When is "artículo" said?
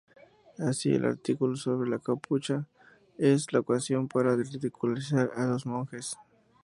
1.05-1.55